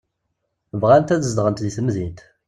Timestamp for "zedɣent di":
1.29-1.71